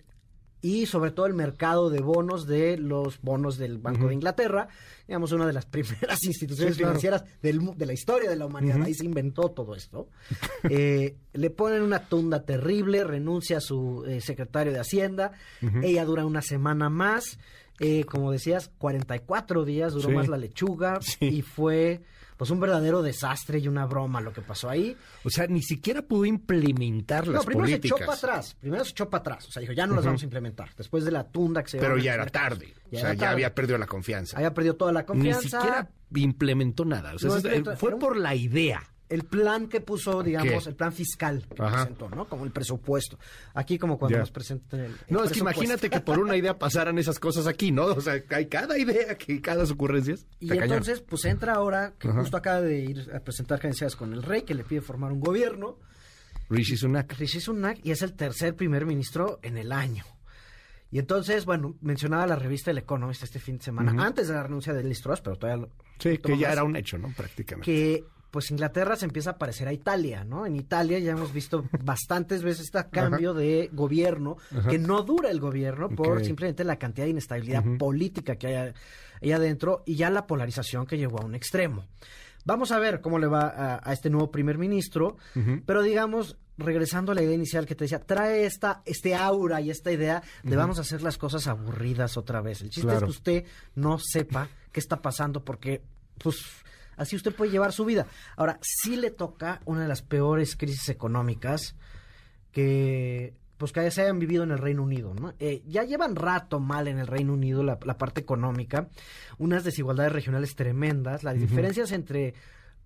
y 0.61 0.85
sobre 0.85 1.11
todo 1.11 1.25
el 1.25 1.33
mercado 1.33 1.89
de 1.89 2.01
bonos 2.01 2.45
de 2.45 2.77
los 2.77 3.19
bonos 3.21 3.57
del 3.57 3.77
Banco 3.79 4.07
de 4.07 4.13
Inglaterra, 4.13 4.67
digamos, 5.07 5.31
una 5.31 5.47
de 5.47 5.53
las 5.53 5.65
primeras 5.67 6.23
instituciones 6.23 6.75
Sí, 6.75 6.79
claro. 6.81 6.91
financieras 6.99 7.23
del 7.41 7.59
de 7.75 7.85
la 7.85 7.93
historia 7.93 8.29
de 8.29 8.35
la 8.35 8.45
humanidad. 8.45 8.81
Ahí 8.83 8.93
se 8.93 9.05
inventó 9.05 9.49
todo 9.49 9.75
esto. 9.75 10.07
Eh, 10.69 11.15
le 11.33 11.49
ponen 11.49 11.81
una 11.81 12.07
tunda 12.07 12.43
terrible, 12.45 13.03
renuncia 13.03 13.57
a 13.57 13.61
su 13.61 14.05
eh, 14.05 14.21
secretario 14.21 14.71
de 14.71 14.79
Hacienda, 14.79 15.31
ella 15.81 16.05
dura 16.05 16.25
una 16.25 16.41
semana 16.41 16.89
más. 16.89 17.39
eh, 17.79 18.03
como 18.05 18.31
decías, 18.31 18.69
44 18.77 19.65
días 19.65 19.93
duró 19.93 20.09
Sí. 20.09 20.13
más 20.15 20.27
la 20.27 20.37
lechuga 20.37 20.99
Sí. 21.01 21.25
y 21.25 21.41
fue 21.41 22.01
pues 22.41 22.49
un 22.49 22.59
verdadero 22.59 23.03
desastre 23.03 23.59
y 23.59 23.67
una 23.67 23.85
broma 23.85 24.19
lo 24.19 24.33
que 24.33 24.41
pasó 24.41 24.67
ahí. 24.67 24.97
O 25.23 25.29
sea, 25.29 25.45
ni 25.45 25.61
siquiera 25.61 26.01
pudo 26.01 26.25
implementar 26.25 27.27
las 27.27 27.35
no, 27.35 27.43
primero 27.43 27.67
políticas. 27.67 27.99
se 27.99 28.03
echó 28.03 28.05
para 28.07 28.17
atrás. 28.17 28.57
Primero 28.59 28.83
se 28.83 28.89
echó 28.89 29.09
para 29.11 29.21
atrás. 29.21 29.47
O 29.47 29.51
sea, 29.51 29.61
dijo, 29.61 29.73
ya 29.73 29.85
no 29.85 29.93
las 29.93 30.05
vamos 30.05 30.23
a 30.23 30.25
implementar. 30.25 30.73
Después 30.75 31.05
de 31.05 31.11
la 31.11 31.23
tunda 31.23 31.61
que 31.61 31.69
se 31.69 31.77
Pero 31.77 31.99
ya 31.99 32.15
era 32.15 32.25
tarde. 32.25 32.73
Ya 32.89 32.97
o 32.97 33.01
sea, 33.01 33.13
ya 33.13 33.29
había 33.29 33.53
perdido 33.53 33.77
la 33.77 33.85
confianza. 33.85 34.37
Había 34.37 34.55
perdido 34.55 34.75
toda 34.75 34.91
la 34.91 35.05
confianza. 35.05 35.39
Ni 35.39 35.49
siquiera 35.51 35.91
implementó 36.15 36.83
nada. 36.83 37.13
O 37.13 37.19
sea, 37.19 37.29
No 37.29 37.75
fue 37.75 37.99
por 37.99 38.17
la 38.17 38.33
idea. 38.33 38.81
El 39.11 39.25
plan 39.25 39.67
que 39.67 39.81
puso, 39.81 40.23
digamos, 40.23 40.63
¿Qué? 40.63 40.69
el 40.69 40.75
plan 40.75 40.91
fiscal 40.93 41.45
que 41.53 41.61
Ajá. 41.61 41.83
presentó, 41.85 42.09
¿no? 42.09 42.27
Como 42.29 42.45
el 42.45 42.51
presupuesto. 42.51 43.19
Aquí 43.53 43.77
como 43.77 43.99
cuando 43.99 44.15
Ya. 44.15 44.21
nos 44.21 44.31
presentan 44.31 44.79
el, 44.79 44.85
el 44.91 44.97
No, 45.09 45.23
es 45.23 45.31
que 45.31 45.39
imagínate 45.39 45.89
que 45.89 45.99
por 45.99 46.17
una 46.17 46.35
idea 46.37 46.57
pasaran 46.57 46.97
esas 46.97 47.19
cosas 47.19 47.45
aquí, 47.45 47.71
¿no? 47.71 47.85
O 47.85 48.01
sea, 48.01 48.13
hay 48.29 48.45
cada 48.47 48.77
idea, 48.77 49.17
que 49.17 49.41
cada 49.41 49.63
ocurrencia. 49.65 50.15
Y 50.39 50.51
entonces, 50.57 51.01
pues 51.01 51.25
entra 51.25 51.53
ahora, 51.53 51.93
que 51.99 52.07
Ajá. 52.07 52.21
justo 52.21 52.37
acaba 52.37 52.61
de 52.61 52.79
ir 52.79 53.11
a 53.13 53.19
presentar 53.19 53.59
credenciales 53.59 53.95
con 53.95 54.13
el 54.13 54.23
rey, 54.23 54.43
que 54.43 54.55
le 54.55 54.63
pide 54.63 54.81
formar 54.81 55.11
un 55.11 55.19
gobierno, 55.19 55.77
Rishi 56.49 56.75
Sunak. 56.77 57.13
Rishi 57.17 57.39
Sunak, 57.39 57.79
y 57.83 57.91
es 57.91 58.01
el 58.01 58.13
tercer 58.13 58.55
primer 58.55 58.85
ministro 58.85 59.39
en 59.41 59.57
el 59.57 59.71
año. 59.71 60.03
Y 60.89 60.99
entonces, 60.99 61.45
bueno, 61.45 61.75
mencionaba 61.81 62.27
la 62.27 62.35
revista 62.35 62.71
El 62.71 62.77
Economist 62.79 63.23
este 63.23 63.39
fin 63.39 63.57
de 63.57 63.63
semana, 63.63 63.91
antes 64.05 64.27
de 64.27 64.33
la 64.33 64.43
renuncia 64.43 64.73
de 64.73 64.83
Liz 64.83 65.01
Truss, 65.01 65.21
pero 65.21 65.37
todavía... 65.37 65.65
lo- 65.67 65.71
Sí, 65.99 66.17
que 66.17 66.37
ya 66.37 66.51
era 66.51 66.63
un 66.63 66.75
hecho, 66.75 66.97
¿no? 66.97 67.13
Prácticamente. 67.15 67.65
que 67.71 68.03
pues 68.31 68.49
Inglaterra 68.49 68.95
se 68.95 69.05
empieza 69.05 69.31
a 69.31 69.37
parecer 69.37 69.67
a 69.67 69.73
Italia, 69.73 70.23
¿no? 70.23 70.45
En 70.45 70.55
Italia 70.55 70.97
ya 70.99 71.11
hemos 71.11 71.33
visto 71.33 71.65
bastantes 71.83 72.41
veces 72.41 72.65
este 72.65 72.89
cambio 72.89 73.33
de 73.33 73.69
gobierno, 73.73 74.37
que 74.69 74.79
no 74.79 75.03
dura 75.03 75.29
el 75.29 75.39
gobierno 75.39 75.89
por 75.89 76.23
simplemente 76.23 76.63
la 76.63 76.77
cantidad 76.77 77.05
de 77.05 77.11
inestabilidad 77.11 77.63
política 77.77 78.37
que 78.37 78.47
hay 78.47 78.73
ahí 79.21 79.31
adentro 79.31 79.83
y 79.85 79.95
ya 79.95 80.09
la 80.09 80.25
polarización 80.25 80.85
que 80.85 80.97
llegó 80.97 81.19
a 81.21 81.25
un 81.25 81.35
extremo. 81.35 81.85
Vamos 82.45 82.71
a 82.71 82.79
ver 82.79 83.01
cómo 83.01 83.19
le 83.19 83.27
va 83.27 83.41
a, 83.41 83.81
a 83.83 83.93
este 83.93 84.09
nuevo 84.09 84.31
primer 84.31 84.57
ministro, 84.57 85.17
pero 85.65 85.83
digamos, 85.83 86.37
regresando 86.57 87.11
a 87.11 87.15
la 87.15 87.21
idea 87.21 87.35
inicial 87.35 87.65
que 87.65 87.75
te 87.75 87.83
decía, 87.83 87.99
trae 87.99 88.45
esta, 88.45 88.81
este 88.85 89.13
aura 89.15 89.61
y 89.61 89.69
esta 89.69 89.91
idea 89.91 90.23
de 90.43 90.55
vamos 90.55 90.77
a 90.77 90.81
hacer 90.81 91.01
las 91.01 91.17
cosas 91.17 91.47
aburridas 91.47 92.17
otra 92.17 92.41
vez. 92.41 92.61
El 92.61 92.69
chiste 92.69 92.93
es 92.93 92.99
que 92.99 93.09
usted 93.09 93.45
no 93.75 93.99
sepa 93.99 94.47
qué 94.71 94.79
está 94.79 95.01
pasando 95.01 95.43
porque, 95.43 95.81
pues, 96.17 96.37
así 97.01 97.15
usted 97.15 97.33
puede 97.33 97.51
llevar 97.51 97.73
su 97.73 97.85
vida. 97.85 98.07
Ahora, 98.35 98.59
sí 98.61 98.95
le 98.95 99.11
toca 99.11 99.61
una 99.65 99.81
de 99.81 99.87
las 99.87 100.01
peores 100.01 100.55
crisis 100.55 100.89
económicas 100.89 101.75
que 102.51 103.33
pues 103.57 103.71
que 103.71 103.91
se 103.91 104.01
hayan 104.01 104.17
vivido 104.17 104.43
en 104.43 104.49
el 104.49 104.57
Reino 104.57 104.81
Unido, 104.81 105.13
¿no? 105.13 105.35
Eh, 105.37 105.61
ya 105.67 105.83
llevan 105.83 106.15
rato 106.15 106.59
mal 106.59 106.87
en 106.87 106.97
el 106.97 107.05
Reino 107.05 107.33
Unido 107.33 107.61
la, 107.61 107.77
la 107.85 107.95
parte 107.95 108.19
económica, 108.19 108.89
unas 109.37 109.63
desigualdades 109.63 110.11
regionales 110.11 110.55
tremendas, 110.55 111.23
las 111.23 111.37
diferencias 111.37 111.91
entre 111.91 112.33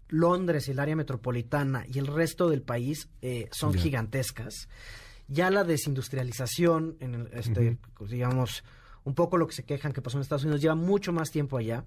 Londres 0.09 0.67
y 0.67 0.71
el 0.71 0.79
área 0.79 0.95
metropolitana 0.95 1.85
y 1.87 1.99
el 1.99 2.07
resto 2.07 2.49
del 2.49 2.61
país 2.61 3.09
eh, 3.21 3.47
son 3.51 3.73
gigantescas. 3.73 4.67
Ya 5.27 5.49
la 5.49 5.63
desindustrialización, 5.63 6.97
en 6.99 7.15
el, 7.15 7.29
este, 7.31 7.77
digamos, 8.09 8.63
un 9.03 9.15
poco 9.15 9.37
lo 9.37 9.47
que 9.47 9.53
se 9.53 9.63
quejan 9.63 9.93
que 9.93 10.01
pasó 10.01 10.17
en 10.17 10.23
Estados 10.23 10.43
Unidos, 10.43 10.61
lleva 10.61 10.75
mucho 10.75 11.13
más 11.13 11.31
tiempo 11.31 11.57
allá. 11.57 11.85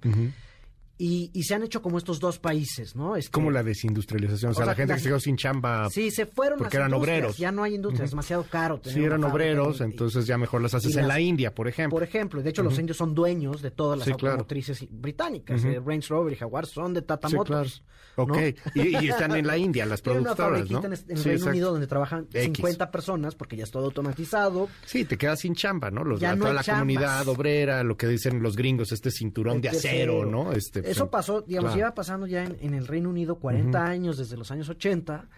Y, 1.00 1.30
y 1.32 1.44
se 1.44 1.54
han 1.54 1.62
hecho 1.62 1.80
como 1.80 1.96
estos 1.96 2.18
dos 2.18 2.40
países, 2.40 2.96
¿no? 2.96 3.14
Este, 3.14 3.30
Como 3.30 3.52
la 3.52 3.62
desindustrialización. 3.62 4.50
O 4.50 4.54
sea, 4.54 4.62
O 4.62 4.64
sea, 4.64 4.72
la 4.72 4.74
gente 4.74 4.92
la- 4.92 4.96
que 4.96 5.02
se 5.02 5.08
quedó 5.08 5.20
sin 5.20 5.36
chamba. 5.36 5.88
Sí, 5.90 6.10
se 6.10 6.26
fueron 6.26 6.58
Porque 6.58 6.76
las 6.76 6.88
eran 6.88 6.94
obreros. 7.00 7.36
Ya 7.38 7.52
no 7.52 7.62
hay 7.62 7.76
industria, 7.76 8.04
es 8.04 8.10
demasiado 8.10 8.42
caro. 8.44 8.80
tener 8.80 8.98
Sí, 8.98 9.04
eran 9.04 9.22
obreros, 9.22 9.80
entonces 9.80 10.26
ya 10.26 10.36
mejor 10.38 10.60
las 10.60 10.74
haces 10.74 10.90
y 10.90 10.98
en 10.98 11.06
las- 11.06 11.08
la 11.16 11.20
India, 11.20 11.54
por 11.54 11.68
ejemplo. 11.68 11.94
Por 11.96 12.02
ejemplo, 12.02 12.42
de 12.42 12.50
hecho 12.50 12.62
los 12.64 12.76
indios 12.78 12.96
son 12.96 13.14
dueños 13.14 13.62
de 13.62 13.70
todas 13.70 13.96
las 13.98 14.06
Sí, 14.08 14.14
claro. 14.14 14.32
automotrices 14.32 14.84
británicas. 14.90 15.62
eh, 15.64 15.80
Range 15.84 16.06
Rover 16.08 16.32
y 16.32 16.36
Jaguar 16.36 16.66
son 16.66 16.94
de 16.94 17.02
Tata 17.02 17.28
Sí, 17.28 17.36
Motors. 17.36 17.70
claro. 17.78 17.88
¿no? 18.16 18.24
Ok, 18.24 18.36
y, 18.74 19.04
y 19.04 19.08
están 19.10 19.36
en 19.36 19.46
la 19.46 19.56
India 19.58 19.86
las 19.86 20.02
productoras, 20.02 20.68
¿no? 20.68 20.84
en, 20.84 20.92
en 20.92 20.96
Sí, 20.96 21.04
Reino 21.14 21.30
exacto. 21.30 21.50
Unido 21.50 21.70
donde 21.70 21.86
trabajan 21.86 22.26
X. 22.32 22.42
50 22.56 22.90
personas 22.90 23.36
porque 23.36 23.56
ya 23.56 23.62
es 23.62 23.70
todo 23.70 23.84
automatizado. 23.84 24.68
Sí, 24.84 25.04
te 25.04 25.16
quedas 25.16 25.38
sin 25.38 25.54
chamba, 25.54 25.92
¿no? 25.92 26.02
Los, 26.02 26.18
Ya 26.20 26.34
no 26.34 26.42
toda 26.42 26.54
la 26.54 26.64
chambas. 26.64 26.80
comunidad 26.80 27.28
obrera, 27.28 27.84
lo 27.84 27.96
que 27.96 28.08
dicen 28.08 28.42
los 28.42 28.56
gringos, 28.56 28.90
este 28.90 29.12
cinturón 29.12 29.60
de 29.60 29.68
acero. 29.68 30.26
¿no? 30.26 30.52
Este, 30.52 30.87
Eso 30.90 31.10
pasó, 31.10 31.42
digamos, 31.42 31.70
claro. 31.70 31.78
lleva 31.78 31.94
pasando 31.94 32.26
ya 32.26 32.44
en, 32.44 32.56
en 32.60 32.74
el 32.74 32.86
Reino 32.86 33.10
Unido 33.10 33.36
40 33.36 33.84
años, 33.84 34.18
desde 34.18 34.36
los 34.36 34.50
años 34.50 34.68
80. 34.68 35.28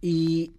Y, 0.00 0.54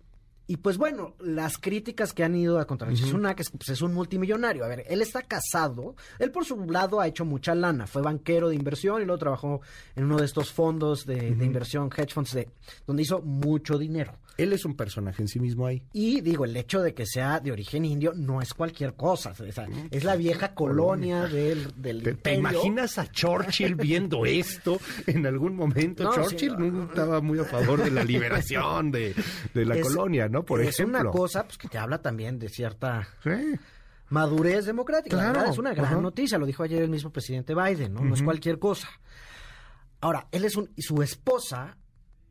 y 0.47 0.57
pues 0.57 0.77
bueno, 0.77 1.15
las 1.19 1.57
críticas 1.57 2.13
que 2.13 2.23
han 2.23 2.35
ido 2.35 2.59
a 2.59 2.65
contra 2.65 2.87
Rishi 2.87 3.09
Sunak 3.09 3.39
es 3.39 3.49
pues, 3.49 3.69
es 3.69 3.81
un 3.81 3.93
multimillonario. 3.93 4.63
A 4.63 4.67
ver, 4.67 4.85
él 4.87 5.01
está 5.01 5.23
casado. 5.23 5.95
Él 6.19 6.31
por 6.31 6.45
su 6.45 6.55
lado 6.69 6.99
ha 6.99 7.07
hecho 7.07 7.25
mucha 7.25 7.55
lana. 7.55 7.87
Fue 7.87 8.01
banquero 8.01 8.49
de 8.49 8.55
inversión 8.55 9.01
y 9.01 9.05
luego 9.05 9.17
trabajó 9.17 9.61
en 9.95 10.05
uno 10.05 10.17
de 10.17 10.25
estos 10.25 10.51
fondos 10.51 11.05
de, 11.05 11.35
de 11.35 11.45
inversión, 11.45 11.89
hedge 11.95 12.13
funds, 12.13 12.33
de, 12.33 12.49
donde 12.85 13.03
hizo 13.03 13.21
mucho 13.21 13.77
dinero. 13.77 14.13
Él 14.37 14.51
es 14.51 14.65
un 14.65 14.75
personaje 14.75 15.21
en 15.21 15.29
sí 15.29 15.39
mismo 15.39 15.65
ahí. 15.65 15.81
Y 15.93 16.19
digo, 16.19 16.43
el 16.43 16.57
hecho 16.57 16.81
de 16.81 16.93
que 16.93 17.05
sea 17.05 17.39
de 17.39 17.53
origen 17.53 17.85
indio 17.85 18.11
no 18.15 18.41
es 18.41 18.53
cualquier 18.53 18.93
cosa. 18.95 19.31
O 19.31 19.33
sea, 19.51 19.65
es 19.91 20.03
la 20.03 20.17
vieja 20.17 20.53
colonia 20.53 21.25
del, 21.27 21.71
del 21.81 22.17
¿Te, 22.17 22.33
imaginas 22.33 22.97
a 22.97 23.07
Churchill 23.09 23.75
viendo 23.75 24.25
esto 24.25 24.77
en 25.07 25.25
algún 25.25 25.55
momento? 25.55 26.03
No, 26.03 26.11
sí, 26.11 26.19
Churchill 26.21 26.57
no. 26.57 26.69
no 26.71 26.83
estaba 26.83 27.21
muy 27.21 27.39
a 27.39 27.45
favor 27.45 27.81
de 27.81 27.91
la 27.91 28.03
liberación 28.03 28.91
de, 28.91 29.15
de 29.53 29.65
la 29.65 29.77
Es- 29.77 29.87
colonia, 29.87 30.27
¿no? 30.27 30.43
Por 30.43 30.59
es 30.61 30.69
ejemplo. 30.79 30.99
una 30.99 31.09
cosa 31.11 31.45
pues, 31.45 31.57
que 31.57 31.69
te 31.69 31.77
habla 31.77 32.01
también 32.01 32.37
de 32.37 32.49
cierta 32.49 33.07
Sí. 33.23 33.29
madurez 34.09 34.65
democrática. 34.65 35.15
La 35.15 35.31
Claro, 35.31 35.49
es 35.51 35.57
una 35.57 35.73
gran 35.73 36.01
noticia, 36.01 36.37
lo 36.37 36.45
dijo 36.45 36.61
ayer 36.63 36.81
el 36.81 36.89
mismo 36.89 37.09
presidente 37.09 37.55
Biden, 37.55 37.93
¿no? 37.93 38.01
No 38.01 38.13
es 38.13 38.21
cualquier 38.21 38.59
cosa. 38.59 38.89
Ahora, 40.01 40.27
él 40.31 40.43
es 40.45 40.55
un, 40.57 40.69
su 40.77 41.01
esposa 41.01 41.77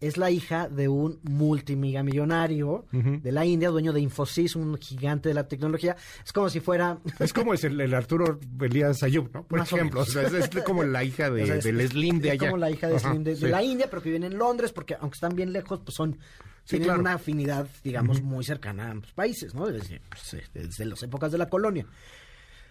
es 0.07 0.17
la 0.17 0.31
hija 0.31 0.69
de 0.69 0.89
un 0.89 1.21
multimillonario 1.23 2.85
de 2.93 3.33
la 3.33 3.45
India, 3.45 3.71
dueño 3.71 3.93
de 3.93 4.01
Infosys, 4.01 4.57
un 4.57 4.77
gigante 4.79 5.29
de 5.29 5.35
la 5.35 5.47
tecnología. 5.49 5.97
Es 6.25 6.33
como 6.33 6.49
si 6.51 6.61
fuera 6.61 6.99
Es 7.19 7.33
como 7.33 7.55
es 7.55 7.65
el, 7.65 7.81
el 7.81 7.95
Arturo 7.95 8.39
Elías 8.61 9.03
Ayub, 9.03 9.31
¿no? 9.33 9.45
Por 9.45 9.59
Más 9.61 9.73
ejemplo. 9.73 10.01
O 10.01 10.07
menos. 10.07 10.13
sea, 10.31 10.39
es, 10.39 10.49
es 10.55 10.63
como 10.65 10.83
la 10.85 11.05
hija 11.05 11.31
de, 11.31 11.43
O 11.43 11.47
sea, 11.47 11.57
es- 11.57 11.65
del 11.65 11.89
Slim 11.89 12.21
de 12.21 12.29
es 12.29 12.33
allá. 12.35 12.51
como 12.51 12.59
la 12.59 12.71
hija 12.71 12.89
de 12.89 12.97
Ajá, 12.97 13.11
Slim 13.11 13.25
de, 13.25 13.37
la 13.49 13.63
India, 13.63 13.87
pero 13.91 14.03
que 14.03 14.11
vive 14.11 14.27
en 14.27 14.39
Londres, 14.39 14.73
porque 14.73 14.95
aunque 15.01 15.15
están 15.17 15.35
bien 15.35 15.53
lejos, 15.53 15.81
pues 15.85 15.95
son 15.95 16.19
Sí, 16.65 16.71
tienen 16.77 16.87
claro. 16.87 17.01
una 17.01 17.13
afinidad, 17.15 17.67
digamos, 17.83 18.23
muy 18.23 18.43
cercana 18.43 18.87
a 18.87 18.91
ambos 18.93 19.13
países, 19.13 19.55
¿no? 19.55 19.67
Desde, 19.67 20.01
pues, 20.09 20.33
eh, 20.35 20.45
desde 20.55 20.87
las 20.87 21.03
épocas 21.03 21.31
de 21.31 21.37
la 21.37 21.51
colonia. 21.51 21.85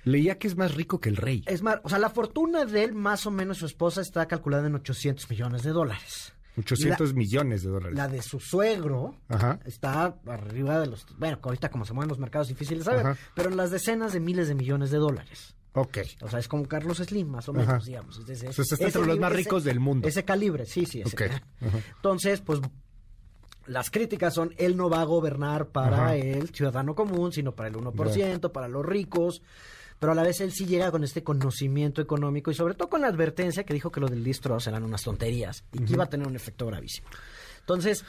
Leía 0.04 0.38
que 0.40 0.48
es 0.48 0.58
más 0.58 0.74
rico 0.74 1.00
que 1.00 1.10
el 1.10 1.16
rey. 1.16 1.44
Es 1.46 1.62
más, 1.62 1.80
o 1.84 1.90
sea, 1.90 2.00
la 2.00 2.10
fortuna 2.10 2.66
de 2.66 2.84
él, 2.86 2.94
más 2.96 3.26
o 3.28 3.32
menos, 3.32 3.60
su 3.60 3.68
esposa 3.68 4.02
está 4.02 4.28
calculada 4.28 4.66
en 4.68 4.74
800 4.76 5.30
millones 5.30 5.62
de 5.64 5.70
dólares. 5.70 6.34
800 6.58 7.14
millones 7.14 7.64
de 7.64 7.70
dólares. 7.70 7.96
La 7.98 8.08
de 8.08 8.22
su 8.22 8.40
suegro 8.40 9.16
Ajá. 9.28 9.60
está 9.66 10.16
arriba 10.28 10.80
de 10.80 10.88
los, 10.88 11.06
bueno, 11.18 11.40
ahorita 11.42 11.70
como 11.70 11.86
se 11.86 11.94
mueven 11.94 12.10
los 12.10 12.20
mercados 12.20 12.48
difíciles 12.48 12.86
saber, 12.86 13.06
Ajá. 13.08 13.18
pero 13.36 13.50
en 13.50 13.58
las 13.58 13.72
decenas 13.72 14.14
de 14.14 14.20
miles 14.20 14.48
de 14.48 14.56
millones 14.56 14.92
de 14.92 14.98
dólares. 14.98 15.56
Ok. 15.76 15.98
O 16.22 16.30
sea, 16.30 16.38
es 16.38 16.48
como 16.48 16.68
Carlos 16.68 16.98
Slim, 17.00 17.28
más 17.30 17.50
o 17.50 17.54
menos, 17.54 17.68
Ajá. 17.70 17.80
digamos. 17.84 18.20
Es 18.20 18.28
de 18.28 18.34
ese- 18.34 18.48
O 18.50 18.54
sea, 18.54 18.64
está 18.64 18.76
ese 18.76 18.86
entre 18.86 19.06
los 19.08 19.20
más 19.20 19.32
ese- 19.32 19.38
ricos 19.38 19.64
del 19.64 19.80
mundo. 19.80 20.08
Ese 20.08 20.24
calibre, 20.24 20.68
sí, 20.68 20.86
sí. 20.86 21.02
ese. 21.02 21.16
Ok. 21.16 21.22
Ajá. 21.62 21.80
Entonces, 21.96 22.42
pues, 22.42 22.60
las 23.66 23.90
críticas 23.90 24.34
son, 24.36 24.54
él 24.58 24.78
no 24.78 24.90
va 24.90 25.02
a 25.02 25.06
gobernar 25.06 25.70
para 25.70 26.06
Ajá. 26.08 26.16
el 26.16 26.50
ciudadano 26.50 26.94
común, 26.96 27.32
sino 27.32 27.56
para 27.56 27.70
el 27.70 27.76
1%, 27.78 28.52
para 28.52 28.68
los 28.68 28.86
ricos. 28.86 29.42
Pero 30.04 30.12
a 30.12 30.16
la 30.16 30.24
vez 30.24 30.42
él 30.42 30.52
sí 30.52 30.66
llega 30.66 30.92
con 30.92 31.06
este 31.06 31.24
conocimiento 31.24 32.02
económico 32.02 32.52
y 32.52 32.54
sobre 32.54 32.74
todo 32.74 32.90
con 32.90 33.00
la 33.00 33.08
advertencia 33.08 33.64
que 33.64 33.74
dijo 33.74 33.90
que 33.90 34.02
lo 34.02 34.10
del 34.10 34.22
distro 34.22 34.58
eran 34.68 34.84
unas 34.84 35.02
tonterías 35.02 35.64
y 35.72 35.80
que 35.80 35.94
iba 35.94 36.04
a 36.04 36.10
tener 36.10 36.28
un 36.28 36.36
efecto 36.36 36.68
gravísimo. 36.68 37.08
Entonces, 37.62 38.04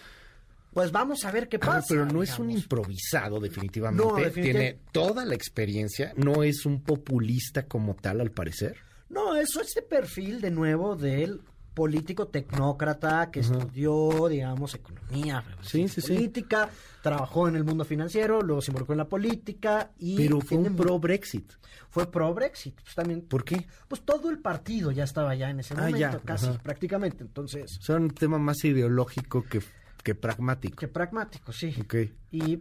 pues 0.73 0.91
vamos 0.91 1.25
a 1.25 1.31
ver 1.31 1.49
qué 1.49 1.61
pasa. 1.61 1.87
pero 1.89 2.05
no 2.05 2.21
es 2.25 2.37
un 2.41 2.51
improvisado, 2.51 3.39
definitivamente. 3.39 4.05
No, 4.05 4.17
definitivamente. 4.17 4.73
Tiene 4.73 4.91
toda 4.91 5.25
la 5.25 5.37
experiencia. 5.37 6.13
No 6.17 6.43
es 6.43 6.67
un 6.67 6.83
populista 6.83 7.69
como 7.69 7.95
tal, 7.95 8.21
al 8.21 8.33
parecer. 8.33 8.75
No, 9.09 9.37
eso 9.37 9.61
es 9.61 9.69
este 9.69 9.83
perfil 9.83 10.41
de 10.41 10.51
nuevo 10.51 10.97
del 10.97 11.43
político 11.75 12.29
tecnócrata 12.29 13.31
que 13.31 13.41
estudió, 13.41 14.29
digamos, 14.29 14.75
economía, 14.75 15.45
Sí, 15.63 15.89
sí, 15.89 16.01
sí. 16.01 16.15
política, 16.15 16.71
trabajó 17.03 17.49
en 17.49 17.57
el 17.57 17.65
mundo 17.65 17.85
financiero, 17.85 18.41
luego 18.43 18.63
se 18.63 18.71
involucró 18.71 18.95
en 18.95 18.99
la 18.99 19.09
política 19.09 19.91
y 19.99 20.17
Pero 20.17 20.41
fue 20.41 20.59
un 20.59 20.71
mu- 20.73 20.77
pro 20.77 20.99
Brexit. 20.99 21.53
fue 21.91 22.11
pro 22.11 22.33
Brexit, 22.33 22.81
pues 22.81 22.95
también 22.95 23.23
¿Por 23.23 23.45
qué? 23.45 23.67
pues 23.89 24.03
todo 24.03 24.31
el 24.31 24.39
partido 24.39 24.91
ya 24.93 25.05
estaba 25.05 25.35
ya 25.35 25.51
en 25.51 25.61
ese 25.61 25.75
Ah, 25.75 25.79
momento, 25.79 25.99
ya, 25.99 26.19
casi 26.21 26.47
ajá. 26.47 26.59
prácticamente, 26.63 27.23
entonces 27.25 27.79
O 27.79 27.83
sea, 27.83 27.97
un 27.97 28.11
tema 28.11 28.39
más 28.39 28.65
ideológico 28.65 29.43
que, 29.45 29.61
que 30.03 30.15
pragmático. 30.15 30.77
que 30.77 30.89
pragmático, 30.89 31.53
sí. 31.53 31.75
Ok. 31.81 31.95
Y 32.31 32.61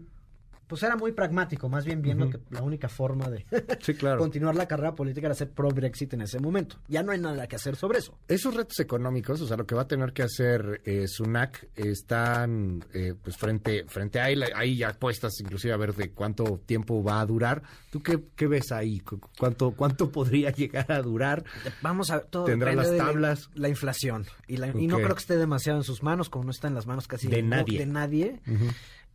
pues 0.67 0.81
era 0.83 0.95
muy 0.95 1.11
pragmático, 1.11 1.69
más 1.69 1.85
bien 1.85 2.01
viendo 2.01 2.29
que 2.29 2.39
la 2.49 2.61
única 2.61 2.87
forma 2.89 3.29
de 3.29 3.45
Sí, 3.81 3.93
claro. 3.93 4.17
continuar 4.19 4.55
la 4.55 4.67
carrera 4.67 4.95
política 4.95 5.27
era 5.27 5.35
ser 5.35 5.51
pro 5.51 5.69
Brexit 5.69 6.13
en 6.13 6.21
ese 6.21 6.39
momento. 6.39 6.77
Ya 6.87 7.03
no 7.03 7.11
hay 7.11 7.19
nada 7.19 7.47
que 7.47 7.55
hacer 7.55 7.75
sobre 7.75 7.99
eso. 7.99 8.17
Esos 8.27 8.55
retos 8.55 8.79
económicos, 8.79 9.41
o 9.41 9.47
sea, 9.47 9.57
lo 9.57 9.65
que 9.65 9.75
va 9.75 9.83
a 9.83 9.87
tener 9.87 10.13
que 10.13 10.23
hacer 10.23 10.81
eh, 10.85 11.07
Sunak, 11.07 11.67
están 11.75 12.83
eh, 12.93 13.13
pues 13.21 13.37
frente, 13.37 13.85
frente 13.87 14.19
a 14.19 14.29
él. 14.29 14.43
Hay 14.55 14.81
apuestas 14.83 15.33
inclusive 15.39 15.73
a 15.73 15.77
ver 15.77 15.93
de 15.95 16.11
cuánto 16.11 16.61
tiempo 16.65 17.03
va 17.03 17.21
a 17.21 17.25
durar. 17.25 17.61
¿Tú 17.91 18.01
qué, 18.01 18.23
qué 18.35 18.47
ves 18.47 18.71
ahí? 18.71 18.99
¿Cu- 19.01 19.19
¿Cuánto, 19.37 19.71
¿Cuánto 19.71 20.11
podría 20.11 20.49
llegar 20.55 20.91
a 20.91 21.01
durar? 21.01 21.43
Vamos 21.81 22.09
a 22.09 22.17
ver, 22.17 22.25
todo 22.25 22.45
Tendrá 22.45 22.73
las 22.73 22.89
de 22.89 22.97
la- 22.97 23.05
tablas. 23.05 23.49
La, 23.55 23.69
inflación. 23.69 24.25
Y, 24.47 24.57
la- 24.57 24.67
y 24.69 24.87
no 24.87 24.97
creo 24.97 25.13
que 25.15 25.19
esté 25.21 25.37
demasiado 25.37 25.77
en 25.79 25.83
sus 25.83 26.03
manos, 26.03 26.29
como 26.29 26.45
no 26.45 26.51
está 26.51 26.67
en 26.67 26.75
las 26.75 26.87
manos 26.87 27.07
casi 27.07 27.27
De 27.27 27.41
nadie. 27.43 27.79
de 27.79 27.85
nadie. 27.85 28.39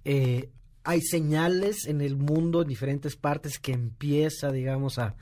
Eh, 0.04 0.50
hay 0.84 1.00
señales 1.02 1.86
en 1.86 2.00
el 2.00 2.16
mundo, 2.16 2.62
en 2.62 2.68
diferentes 2.68 3.16
partes, 3.16 3.58
que 3.58 3.72
empieza, 3.72 4.50
digamos, 4.52 4.98
a 4.98 5.14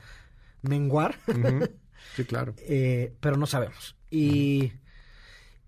menguar. 0.61 1.17
Sí, 2.15 2.23
claro. 2.23 2.53
eh, 2.59 3.13
pero 3.19 3.35
no 3.37 3.45
sabemos. 3.47 3.95
Y, 4.09 4.71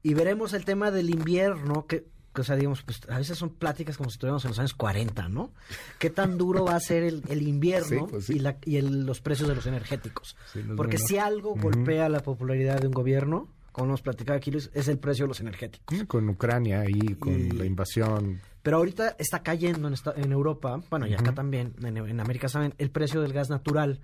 y 0.02 0.14
veremos 0.14 0.54
el 0.54 0.64
tema 0.64 0.90
del 0.90 1.10
invierno, 1.10 1.86
que, 1.86 2.06
que, 2.34 2.42
o 2.42 2.44
sea, 2.44 2.56
digamos, 2.56 2.82
pues 2.84 3.02
a 3.10 3.18
veces 3.18 3.38
son 3.38 3.50
pláticas 3.50 3.98
como 3.98 4.10
si 4.10 4.16
estuviéramos 4.16 4.46
en 4.46 4.50
los 4.52 4.60
años 4.60 4.74
40, 4.74 5.28
¿no? 5.28 5.52
¿Qué 5.98 6.10
tan 6.10 6.38
duro 6.38 6.64
va 6.66 6.76
a 6.76 6.80
ser 6.80 7.04
el, 7.04 7.24
el 7.28 7.42
invierno 7.42 7.88
Sí, 8.06 8.06
pues 8.10 8.26
sí. 8.26 8.34
y, 8.38 8.40
la- 8.40 8.58
y 8.64 8.78
el- 8.78 9.06
los 9.06 9.20
precios 9.22 9.50
de 9.50 9.56
los 9.56 9.66
energéticos? 9.66 10.38
Sí, 10.54 10.60
no 10.64 10.74
es 10.74 10.78
Porque 10.78 10.98
si 10.98 11.18
algo 11.18 11.56
golpea 11.56 12.08
la 12.10 12.22
popularidad 12.22 12.80
de 12.80 12.88
un 12.88 12.94
gobierno, 12.94 13.50
como 13.74 13.88
hemos 13.88 14.02
platicado 14.02 14.38
aquí, 14.38 14.50
Luis, 14.52 14.70
es 14.74 14.88
el 14.88 14.98
precio 14.98 15.26
de 15.26 15.30
los 15.30 15.40
energéticos. 15.42 16.04
Con 16.06 16.30
Ucrania 16.30 16.86
y 16.88 17.16
con 17.16 17.34
Y- 17.38 17.50
la 17.52 17.66
invasión. 17.66 18.40
Pero 18.62 18.78
ahorita 18.78 19.16
está 19.20 19.42
cayendo 19.42 19.88
en, 19.88 19.94
esta- 19.94 20.14
en 20.16 20.32
Europa, 20.32 20.82
bueno, 20.90 21.08
y 21.08 21.14
acá 21.14 21.34
también, 21.34 21.74
en, 21.84 21.98
en 21.98 22.20
América 22.20 22.50
saben, 22.50 22.74
el 22.78 22.92
precio 22.92 23.22
del 23.22 23.32
gas 23.34 23.50
natural, 23.50 24.00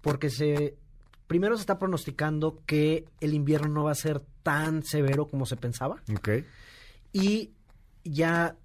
porque 0.00 0.30
se 0.30 0.76
primero 1.26 1.56
se 1.56 1.60
está 1.62 1.78
pronosticando 1.78 2.62
que 2.64 3.04
el 3.20 3.34
invierno 3.34 3.68
no 3.68 3.84
va 3.84 3.90
a 3.92 3.94
ser 3.96 4.22
tan 4.42 4.82
severo 4.82 5.26
como 5.26 5.44
se 5.44 5.56
pensaba 5.56 6.00
Ok. 6.16 6.28
y 7.12 7.50
ya 8.04 8.56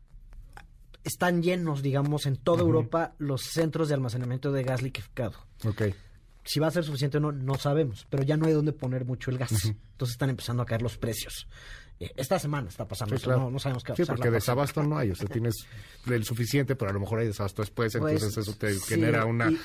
están 1.03 1.43
llenos, 1.43 1.81
digamos, 1.81 2.25
en 2.25 2.37
toda 2.37 2.61
Europa 2.61 3.13
los 3.17 3.41
centros 3.41 3.89
de 3.89 3.95
almacenamiento 3.95 4.51
de 4.53 4.63
gas 4.63 4.81
liqueficado. 4.81 5.33
Ok. 5.65 5.81
Si 6.45 6.59
va 6.59 6.67
a 6.67 6.71
ser 6.71 6.83
suficiente 6.85 7.17
o 7.17 7.19
no, 7.19 7.31
no 7.33 7.55
sabemos, 7.55 8.05
pero 8.09 8.23
ya 8.23 8.37
no 8.37 8.45
hay 8.47 8.53
dónde 8.53 8.71
poner 8.73 9.03
mucho 9.05 9.29
el 9.31 9.37
gas. 9.37 9.51
Entonces 9.65 10.13
están 10.13 10.29
empezando 10.29 10.63
a 10.63 10.65
caer 10.65 10.81
los 10.81 10.97
precios. 10.97 11.47
Eh, 11.99 12.11
esta 12.15 12.39
semana 12.39 12.69
está 12.69 12.87
pasando 12.87 13.15
Sí, 13.15 13.21
eso, 13.21 13.25
claro. 13.29 13.41
no, 13.43 13.51
no 13.51 13.59
sabemos 13.59 13.83
qué 13.83 13.91
va 13.91 13.93
a 13.93 13.97
Sí, 13.97 14.03
porque 14.05 14.31
desabasto 14.31 14.83
no 14.83 14.97
hay. 14.97 15.11
O 15.11 15.15
sea, 15.15 15.27
tienes 15.27 15.55
el 16.07 16.23
suficiente, 16.25 16.75
pero 16.75 16.91
a 16.91 16.93
lo 16.93 16.99
mejor 16.99 17.19
hay 17.19 17.27
desabasto 17.27 17.61
después. 17.61 17.95
Pues, 17.97 18.13
entonces 18.13 18.37
eso 18.47 18.57
te 18.57 18.73
sí, 18.73 18.81
genera 18.87 19.25
una 19.25 19.51
y- 19.51 19.59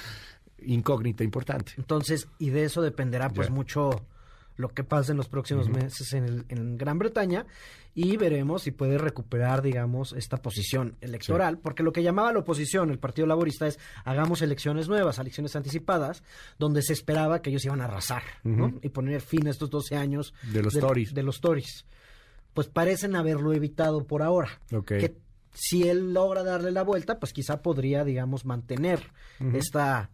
incógnita 0.67 1.25
importante. 1.25 1.73
Entonces, 1.77 2.29
y 2.39 2.51
de 2.51 2.65
eso 2.65 2.83
dependerá 2.83 3.31
pues 3.31 3.49
Ya. 3.49 3.55
mucho 3.55 4.05
lo 4.57 4.69
que 4.71 4.83
pase 4.83 5.13
en 5.13 5.17
los 5.19 5.29
próximos 5.29 5.69
meses 5.69 6.13
en, 6.15 6.25
el- 6.25 6.45
en 6.49 6.77
Gran 6.77 6.99
Bretaña 6.99 7.47
y 7.95 8.17
veremos 8.17 8.63
si 8.63 8.73
puede 8.73 8.99
recuperar, 8.99 9.63
digamos, 9.63 10.13
esta 10.15 10.39
posición 10.39 10.97
electoral, 11.01 11.59
porque 11.59 11.85
lo 11.85 11.93
que 11.93 12.03
llamaba 12.03 12.33
la 12.33 12.41
oposición, 12.41 12.91
el 12.91 12.99
Partido 12.99 13.29
Laborista, 13.29 13.69
es 13.69 13.79
hagamos 14.05 14.43
elecciones 14.43 14.89
nuevas, 14.89 15.19
elecciones 15.21 15.55
anticipadas, 15.55 16.25
donde 16.59 16.83
se 16.83 16.93
esperaba 16.93 17.41
que 17.41 17.51
ellos 17.51 17.65
iban 17.65 17.81
a 17.81 17.85
arrasar 17.85 18.23
¿no? 18.43 18.75
y 18.83 18.89
poner 18.89 19.21
fin 19.21 19.47
a 19.47 19.51
estos 19.51 19.71
12 19.71 19.95
años 19.97 20.35
De 20.53 20.61
los 20.63 20.75
Tories. 20.75 21.15
De 21.15 21.23
los 21.23 21.41
Tories. 21.41 21.87
Pues 22.59 22.67
parecen 22.67 23.15
haberlo 23.15 23.53
evitado 23.53 24.05
por 24.05 24.21
ahora. 24.21 24.49
Ok. 24.73 24.87
Que 24.89 25.17
si 25.55 25.89
él 25.89 26.13
logra 26.13 26.43
darle 26.43 26.73
la 26.73 26.83
vuelta, 26.83 27.21
pues 27.21 27.33
quizá 27.33 27.63
podría, 27.63 28.03
digamos, 28.03 28.45
mantener 28.45 29.01
esta, 29.55 30.11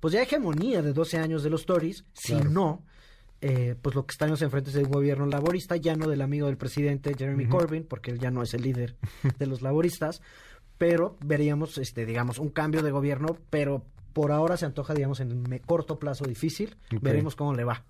pues 0.00 0.12
ya 0.14 0.20
hegemonía 0.22 0.82
de 0.82 0.92
12 0.92 1.18
años 1.18 1.44
de 1.44 1.50
los 1.50 1.64
Tories. 1.64 2.04
Si 2.12 2.34
no, 2.34 2.84
eh, 3.40 3.76
pues 3.80 3.94
lo 3.94 4.04
que 4.04 4.10
estamos 4.10 4.42
enfrente 4.42 4.70
es 4.70 4.74
de 4.74 4.82
un 4.82 4.90
gobierno 4.90 5.26
laborista, 5.26 5.76
ya 5.76 5.94
no 5.94 6.08
del 6.08 6.22
amigo 6.22 6.48
del 6.48 6.56
presidente 6.56 7.14
Jeremy 7.16 7.46
Corbyn, 7.46 7.84
porque 7.84 8.10
él 8.10 8.18
ya 8.18 8.32
no 8.32 8.42
es 8.42 8.52
el 8.54 8.62
líder 8.62 8.96
de 9.38 9.46
los 9.46 9.62
laboristas, 9.62 10.22
pero 10.78 11.16
veríamos, 11.24 11.78
este, 11.78 12.04
digamos, 12.04 12.40
un 12.40 12.48
cambio 12.48 12.82
de 12.82 12.90
gobierno, 12.90 13.38
pero 13.48 13.84
por 14.12 14.32
ahora 14.32 14.56
se 14.56 14.66
antoja, 14.66 14.92
digamos, 14.92 15.20
en 15.20 15.40
me- 15.48 15.60
corto 15.60 16.00
plazo 16.00 16.24
difícil. 16.24 16.76
Veremos 17.00 17.36
cómo 17.36 17.54
le 17.54 17.62
va. 17.62 17.84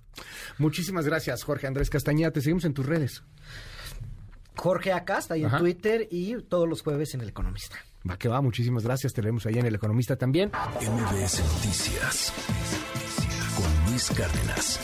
Muchísimas 0.59 1.07
gracias, 1.07 1.45
Jorge 1.45 1.67
Andrés 1.67 1.89
Castañeda. 1.89 2.31
Te 2.31 2.41
seguimos 2.43 2.65
en 2.67 2.75
tus 2.75 2.85
redes. 2.85 3.23
Jorge 4.57 4.93
Acasta 4.93 5.35
ahí 5.35 5.45
Ajá. 5.45 5.57
en 5.57 5.63
Twitter 5.63 6.09
y 6.11 6.41
todos 6.43 6.69
los 6.69 6.83
jueves 6.83 7.15
en 7.15 7.21
El 7.21 7.29
Economista. 7.31 7.77
Va 8.09 8.17
que 8.19 8.29
va, 8.29 8.41
muchísimas 8.41 8.85
gracias. 8.85 9.13
Te 9.13 9.23
leemos 9.23 9.47
ahí 9.47 9.59
en 9.59 9.67
El 9.67 9.75
Economista 9.75 10.17
también. 10.17 10.51
MBS 10.81 11.41
Noticias 11.41 12.33
con 13.57 13.91
Luis 13.91 14.11
Cárdenas. 14.11 14.81